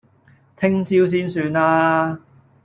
[0.57, 2.19] 聽朝先算啦